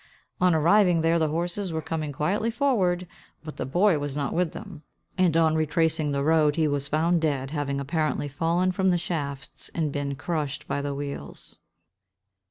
On 0.39 0.55
arriving 0.55 1.01
there, 1.01 1.19
the 1.19 1.27
horses 1.27 1.71
were 1.71 1.79
coming 1.83 2.11
quietly 2.11 2.49
forward, 2.49 3.05
but 3.43 3.57
the 3.57 3.67
boy 3.67 3.99
was 3.99 4.15
not 4.15 4.33
with 4.33 4.51
them; 4.51 4.81
and 5.15 5.37
on 5.37 5.53
retracing 5.53 6.11
the 6.11 6.23
road, 6.23 6.55
he 6.55 6.67
was 6.67 6.87
found 6.87 7.21
dead, 7.21 7.51
having 7.51 7.79
apparently 7.79 8.27
fallen 8.27 8.71
from 8.71 8.89
the 8.89 8.97
shafts, 8.97 9.69
and 9.75 9.91
been 9.91 10.15
crushed 10.15 10.67
by 10.67 10.81
the 10.81 10.95
wheels. 10.95 11.59